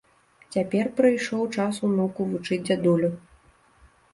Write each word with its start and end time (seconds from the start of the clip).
Цяпер 0.55 0.85
прыйшоў 0.99 1.43
час 1.57 1.73
унуку 1.89 2.27
вучыць 2.33 2.61
дзядулю. 2.67 3.09